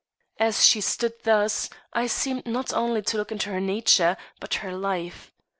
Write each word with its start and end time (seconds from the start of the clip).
As 0.39 0.65
she 0.65 0.81
stood 0.81 1.13
thus, 1.25 1.69
I 1.93 2.07
seemed 2.07 2.47
not 2.47 2.73
only 2.73 3.03
to 3.03 3.17
look 3.17 3.31
into 3.31 3.51
her 3.51 3.61
nature, 3.61 4.17
but 4.39 4.55
her 4.65 4.73
life. 4.75 5.31